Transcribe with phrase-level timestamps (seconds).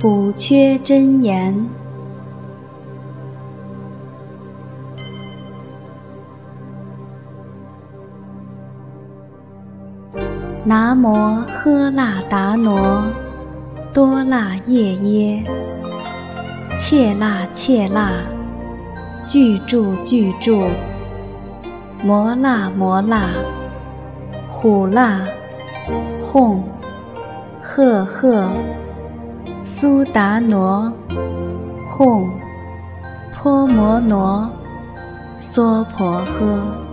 [0.00, 1.68] 补缺真言。
[10.62, 13.04] 南无喝腊达挪
[13.92, 15.42] 多腊夜耶，
[16.78, 18.12] 切腊切腊，
[19.26, 20.68] 具住具住，
[22.04, 23.30] 摩腊摩腊，
[24.48, 25.22] 虎腊，
[26.22, 26.60] 吽，
[27.60, 28.48] 赫赫，
[29.62, 30.90] 苏达挪，
[31.90, 32.26] 哄，
[33.34, 34.50] 泼摩挪，
[35.38, 36.89] 娑婆诃。